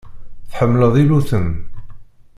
Tḥemmleḍ 0.49 0.95
iluten. 1.03 1.47